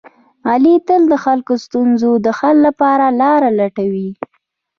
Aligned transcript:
علي 0.49 0.75
تل 0.87 1.01
د 1.11 1.15
خلکو 1.25 1.53
د 1.57 1.61
ستونزو 1.65 2.11
د 2.25 2.27
حل 2.37 2.57
لپاره 2.67 3.05
لاره 3.21 3.49
لټوي. 3.59 4.09